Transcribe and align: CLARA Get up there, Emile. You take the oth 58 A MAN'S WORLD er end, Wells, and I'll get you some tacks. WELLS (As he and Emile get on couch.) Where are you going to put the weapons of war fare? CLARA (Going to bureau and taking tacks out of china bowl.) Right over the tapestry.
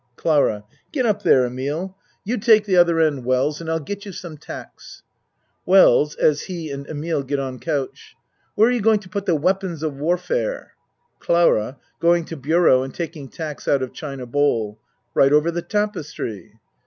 CLARA 0.15 0.63
Get 0.91 1.05
up 1.05 1.21
there, 1.21 1.45
Emile. 1.45 1.95
You 2.23 2.39
take 2.39 2.65
the 2.65 2.75
oth 2.75 2.87
58 2.87 2.89
A 2.91 2.95
MAN'S 2.95 2.97
WORLD 2.97 2.97
er 2.97 3.07
end, 3.17 3.25
Wells, 3.27 3.61
and 3.61 3.69
I'll 3.69 3.79
get 3.79 4.03
you 4.03 4.11
some 4.11 4.35
tacks. 4.35 5.03
WELLS 5.63 6.15
(As 6.15 6.41
he 6.41 6.71
and 6.71 6.87
Emile 6.87 7.21
get 7.21 7.37
on 7.39 7.59
couch.) 7.59 8.15
Where 8.55 8.67
are 8.69 8.71
you 8.71 8.81
going 8.81 8.99
to 9.01 9.09
put 9.09 9.27
the 9.27 9.35
weapons 9.35 9.83
of 9.83 9.93
war 9.99 10.17
fare? 10.17 10.71
CLARA 11.19 11.77
(Going 11.99 12.25
to 12.25 12.35
bureau 12.35 12.81
and 12.81 12.91
taking 12.95 13.29
tacks 13.29 13.67
out 13.67 13.83
of 13.83 13.93
china 13.93 14.25
bowl.) 14.25 14.79
Right 15.13 15.31
over 15.31 15.51
the 15.51 15.61
tapestry. 15.61 16.53